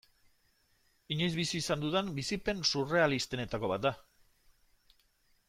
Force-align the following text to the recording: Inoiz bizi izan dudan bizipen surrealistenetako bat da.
Inoiz 1.15 1.35
bizi 1.39 1.53
izan 1.59 1.83
dudan 1.83 2.09
bizipen 2.21 2.65
surrealistenetako 2.71 3.71
bat 3.75 3.85
da. 3.87 3.93